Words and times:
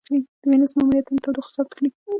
د 0.41 0.43
وینوس 0.49 0.71
ماموریتونه 0.77 1.19
تودوخه 1.23 1.51
ثبت 1.55 1.71
کړې. 1.77 1.89